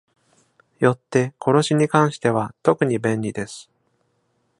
[0.79, 3.69] よって、殺しに関しては、特に便利です。